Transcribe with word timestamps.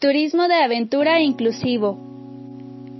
Turismo 0.00 0.46
de 0.46 0.54
aventura 0.54 1.20
inclusivo. 1.20 1.98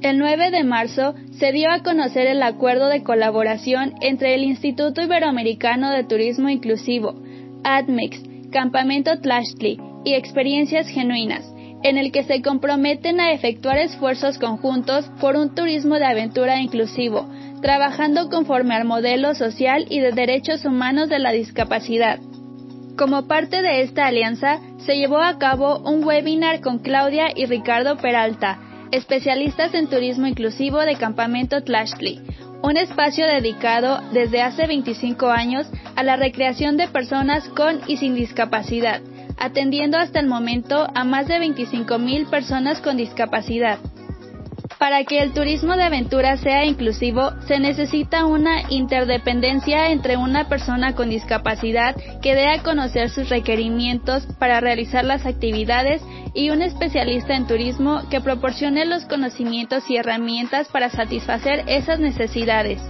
El 0.00 0.18
9 0.18 0.50
de 0.50 0.64
marzo 0.64 1.14
se 1.38 1.52
dio 1.52 1.70
a 1.70 1.82
conocer 1.82 2.26
el 2.26 2.42
acuerdo 2.42 2.88
de 2.88 3.02
colaboración 3.02 3.92
entre 4.00 4.34
el 4.34 4.44
Instituto 4.44 5.02
Iberoamericano 5.02 5.90
de 5.90 6.04
Turismo 6.04 6.48
Inclusivo, 6.48 7.14
ADMEX, 7.64 8.22
Campamento 8.50 9.20
Tlachtli 9.20 9.78
y 10.06 10.14
Experiencias 10.14 10.88
Genuinas, 10.88 11.44
en 11.82 11.98
el 11.98 12.12
que 12.12 12.24
se 12.24 12.40
comprometen 12.40 13.20
a 13.20 13.30
efectuar 13.32 13.76
esfuerzos 13.76 14.38
conjuntos 14.38 15.04
por 15.20 15.36
un 15.36 15.54
turismo 15.54 15.96
de 15.96 16.06
aventura 16.06 16.62
inclusivo, 16.62 17.28
trabajando 17.60 18.30
conforme 18.30 18.74
al 18.74 18.86
modelo 18.86 19.34
social 19.34 19.84
y 19.90 20.00
de 20.00 20.12
derechos 20.12 20.64
humanos 20.64 21.10
de 21.10 21.18
la 21.18 21.32
discapacidad. 21.32 22.20
Como 22.96 23.28
parte 23.28 23.60
de 23.60 23.82
esta 23.82 24.06
alianza, 24.06 24.60
se 24.78 24.96
llevó 24.96 25.18
a 25.18 25.38
cabo 25.38 25.78
un 25.78 26.04
webinar 26.04 26.60
con 26.60 26.78
Claudia 26.78 27.28
y 27.34 27.46
Ricardo 27.46 27.96
Peralta, 27.96 28.58
especialistas 28.92 29.74
en 29.74 29.88
turismo 29.88 30.26
inclusivo 30.26 30.78
de 30.80 30.96
Campamento 30.96 31.62
Tlachtli, 31.62 32.20
un 32.62 32.76
espacio 32.76 33.26
dedicado 33.26 34.00
desde 34.12 34.42
hace 34.42 34.66
25 34.66 35.28
años 35.28 35.66
a 35.94 36.02
la 36.02 36.16
recreación 36.16 36.76
de 36.76 36.88
personas 36.88 37.48
con 37.50 37.80
y 37.86 37.96
sin 37.96 38.14
discapacidad, 38.14 39.00
atendiendo 39.38 39.98
hasta 39.98 40.20
el 40.20 40.26
momento 40.26 40.86
a 40.94 41.04
más 41.04 41.26
de 41.28 41.38
25.000 41.38 42.28
personas 42.28 42.80
con 42.80 42.96
discapacidad. 42.96 43.78
Para 44.78 45.04
que 45.04 45.20
el 45.20 45.32
turismo 45.32 45.76
de 45.76 45.84
aventura 45.84 46.36
sea 46.36 46.64
inclusivo, 46.64 47.30
se 47.46 47.58
necesita 47.58 48.26
una 48.26 48.70
interdependencia 48.70 49.90
entre 49.90 50.16
una 50.16 50.48
persona 50.48 50.94
con 50.94 51.08
discapacidad 51.08 51.96
que 52.20 52.34
dé 52.34 52.48
a 52.48 52.62
conocer 52.62 53.10
sus 53.10 53.28
requerimientos 53.28 54.26
para 54.38 54.60
realizar 54.60 55.04
las 55.04 55.24
actividades 55.24 56.02
y 56.34 56.50
un 56.50 56.62
especialista 56.62 57.34
en 57.34 57.46
turismo 57.46 58.02
que 58.10 58.20
proporcione 58.20 58.84
los 58.84 59.04
conocimientos 59.06 59.88
y 59.88 59.96
herramientas 59.96 60.68
para 60.68 60.90
satisfacer 60.90 61.64
esas 61.66 61.98
necesidades. 61.98 62.80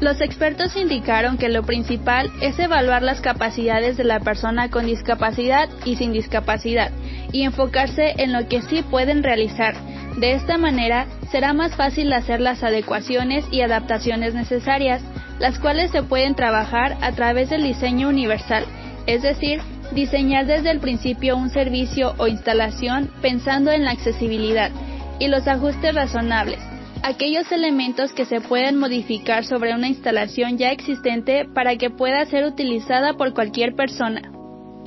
Los 0.00 0.20
expertos 0.20 0.76
indicaron 0.76 1.38
que 1.38 1.48
lo 1.48 1.64
principal 1.64 2.30
es 2.40 2.56
evaluar 2.60 3.02
las 3.02 3.20
capacidades 3.20 3.96
de 3.96 4.04
la 4.04 4.20
persona 4.20 4.70
con 4.70 4.86
discapacidad 4.86 5.68
y 5.84 5.96
sin 5.96 6.12
discapacidad 6.12 6.92
y 7.32 7.42
enfocarse 7.42 8.14
en 8.18 8.32
lo 8.32 8.46
que 8.48 8.62
sí 8.62 8.82
pueden 8.82 9.24
realizar. 9.24 9.74
De 10.16 10.32
esta 10.32 10.58
manera 10.58 11.06
será 11.30 11.52
más 11.52 11.76
fácil 11.76 12.12
hacer 12.12 12.40
las 12.40 12.62
adecuaciones 12.62 13.44
y 13.50 13.60
adaptaciones 13.60 14.34
necesarias, 14.34 15.02
las 15.38 15.58
cuales 15.58 15.90
se 15.90 16.02
pueden 16.02 16.34
trabajar 16.34 16.96
a 17.00 17.12
través 17.12 17.50
del 17.50 17.62
diseño 17.62 18.08
universal, 18.08 18.64
es 19.06 19.22
decir, 19.22 19.60
diseñar 19.92 20.46
desde 20.46 20.70
el 20.70 20.80
principio 20.80 21.36
un 21.36 21.50
servicio 21.50 22.14
o 22.18 22.26
instalación 22.26 23.10
pensando 23.22 23.70
en 23.70 23.84
la 23.84 23.92
accesibilidad 23.92 24.70
y 25.18 25.28
los 25.28 25.46
ajustes 25.46 25.94
razonables, 25.94 26.58
aquellos 27.02 27.50
elementos 27.52 28.12
que 28.12 28.24
se 28.24 28.40
pueden 28.40 28.78
modificar 28.78 29.44
sobre 29.44 29.74
una 29.74 29.88
instalación 29.88 30.58
ya 30.58 30.72
existente 30.72 31.46
para 31.54 31.76
que 31.76 31.90
pueda 31.90 32.24
ser 32.26 32.44
utilizada 32.44 33.14
por 33.14 33.32
cualquier 33.34 33.74
persona. 33.74 34.37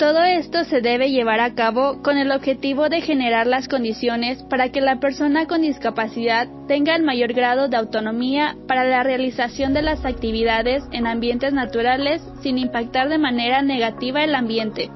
Todo 0.01 0.23
esto 0.23 0.63
se 0.63 0.81
debe 0.81 1.11
llevar 1.11 1.39
a 1.41 1.53
cabo 1.53 2.01
con 2.01 2.17
el 2.17 2.31
objetivo 2.31 2.89
de 2.89 3.01
generar 3.01 3.45
las 3.45 3.67
condiciones 3.67 4.41
para 4.49 4.69
que 4.69 4.81
la 4.81 4.99
persona 4.99 5.45
con 5.45 5.61
discapacidad 5.61 6.47
tenga 6.67 6.95
el 6.95 7.03
mayor 7.03 7.33
grado 7.33 7.67
de 7.67 7.77
autonomía 7.77 8.57
para 8.67 8.83
la 8.83 9.03
realización 9.03 9.75
de 9.75 9.83
las 9.83 10.03
actividades 10.03 10.83
en 10.91 11.05
ambientes 11.05 11.53
naturales 11.53 12.19
sin 12.41 12.57
impactar 12.57 13.09
de 13.09 13.19
manera 13.19 13.61
negativa 13.61 14.23
el 14.23 14.33
ambiente. 14.33 14.89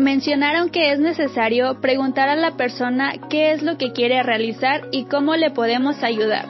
Mencionaron 0.00 0.68
que 0.70 0.90
es 0.90 0.98
necesario 0.98 1.80
preguntar 1.80 2.28
a 2.28 2.34
la 2.34 2.56
persona 2.56 3.12
qué 3.30 3.52
es 3.52 3.62
lo 3.62 3.78
que 3.78 3.92
quiere 3.92 4.20
realizar 4.24 4.88
y 4.90 5.04
cómo 5.04 5.36
le 5.36 5.52
podemos 5.52 6.02
ayudar. 6.02 6.46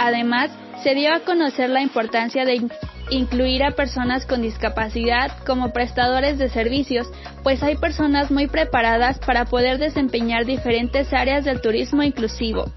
Además, 0.00 0.50
se 0.82 0.96
dio 0.96 1.14
a 1.14 1.20
conocer 1.20 1.70
la 1.70 1.80
importancia 1.80 2.44
de 2.44 2.54
incluir 3.10 3.62
a 3.62 3.72
personas 3.72 4.24
con 4.24 4.42
discapacidad 4.42 5.36
como 5.44 5.72
prestadores 5.72 6.38
de 6.38 6.48
servicios, 6.48 7.08
pues 7.42 7.62
hay 7.62 7.76
personas 7.76 8.30
muy 8.30 8.46
preparadas 8.46 9.18
para 9.18 9.44
poder 9.44 9.78
desempeñar 9.78 10.46
diferentes 10.46 11.12
áreas 11.12 11.44
del 11.44 11.60
turismo 11.60 12.02
inclusivo. 12.02 12.72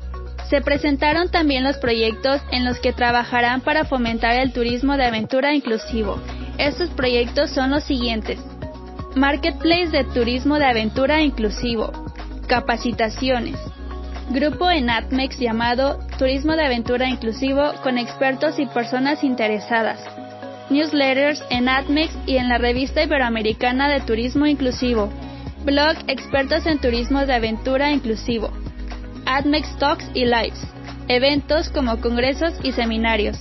Se 0.49 0.61
presentaron 0.61 1.29
también 1.29 1.63
los 1.63 1.77
proyectos 1.77 2.41
en 2.51 2.65
los 2.65 2.79
que 2.79 2.93
trabajarán 2.93 3.61
para 3.61 3.85
fomentar 3.85 4.35
el 4.35 4.51
turismo 4.51 4.97
de 4.97 5.05
aventura 5.05 5.53
inclusivo. 5.53 6.21
Estos 6.57 6.89
proyectos 6.89 7.51
son 7.51 7.71
los 7.71 7.83
siguientes. 7.83 8.39
Marketplace 9.15 9.89
de 9.89 10.03
Turismo 10.03 10.57
de 10.57 10.65
Aventura 10.65 11.21
Inclusivo. 11.21 11.91
Capacitaciones. 12.47 13.59
Grupo 14.29 14.69
en 14.69 14.89
ATMEX 14.89 15.39
llamado 15.39 15.99
Turismo 16.17 16.55
de 16.55 16.65
Aventura 16.65 17.07
Inclusivo 17.07 17.73
con 17.83 17.97
expertos 17.97 18.59
y 18.59 18.65
personas 18.65 19.23
interesadas 19.23 19.99
newsletters 20.69 21.43
en 21.49 21.69
ADMEX 21.69 22.15
y 22.25 22.37
en 22.37 22.49
la 22.49 22.57
revista 22.57 23.03
iberoamericana 23.03 23.89
de 23.89 24.01
Turismo 24.01 24.45
Inclusivo, 24.45 25.09
blog 25.65 25.95
expertos 26.07 26.65
en 26.65 26.79
turismo 26.79 27.25
de 27.25 27.33
aventura 27.33 27.91
inclusivo, 27.91 28.51
ADMEX 29.25 29.77
Talks 29.77 30.09
y 30.13 30.25
Lives, 30.25 30.61
eventos 31.07 31.69
como 31.69 31.99
congresos 31.99 32.53
y 32.63 32.71
seminarios. 32.71 33.39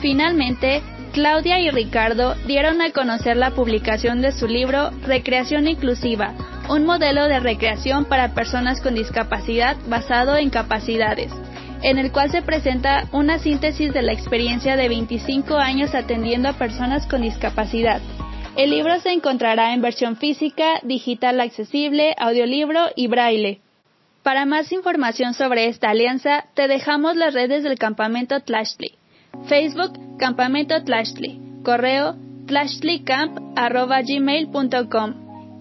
Finalmente, 0.00 0.82
Claudia 1.12 1.58
y 1.60 1.70
Ricardo 1.70 2.34
dieron 2.46 2.82
a 2.82 2.90
conocer 2.90 3.36
la 3.36 3.52
publicación 3.52 4.20
de 4.20 4.32
su 4.32 4.46
libro 4.46 4.90
Recreación 5.06 5.66
Inclusiva, 5.66 6.34
un 6.68 6.84
modelo 6.84 7.24
de 7.26 7.40
recreación 7.40 8.04
para 8.04 8.34
personas 8.34 8.80
con 8.80 8.94
discapacidad 8.94 9.76
basado 9.88 10.36
en 10.36 10.50
capacidades 10.50 11.32
en 11.82 11.98
el 11.98 12.12
cual 12.12 12.30
se 12.30 12.42
presenta 12.42 13.08
una 13.12 13.38
síntesis 13.38 13.92
de 13.92 14.02
la 14.02 14.12
experiencia 14.12 14.76
de 14.76 14.88
25 14.88 15.56
años 15.56 15.94
atendiendo 15.94 16.48
a 16.48 16.54
personas 16.54 17.06
con 17.06 17.22
discapacidad. 17.22 18.00
El 18.56 18.70
libro 18.70 18.98
se 19.00 19.12
encontrará 19.12 19.74
en 19.74 19.82
versión 19.82 20.16
física, 20.16 20.80
digital 20.82 21.40
accesible, 21.40 22.14
audiolibro 22.18 22.86
y 22.96 23.06
braille. 23.06 23.60
Para 24.22 24.46
más 24.46 24.72
información 24.72 25.34
sobre 25.34 25.68
esta 25.68 25.90
alianza, 25.90 26.46
te 26.54 26.66
dejamos 26.66 27.16
las 27.16 27.34
redes 27.34 27.62
del 27.62 27.78
Campamento 27.78 28.40
Tlashley. 28.40 28.94
Facebook, 29.46 29.92
Campamento 30.18 30.82
Tlashley. 30.82 31.38
Correo, 31.62 32.16
tlashleycamp.gmail.com 32.46 35.14